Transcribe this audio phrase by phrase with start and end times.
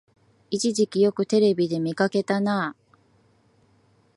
[0.49, 2.75] 一時期よくテレビで見かけたなあ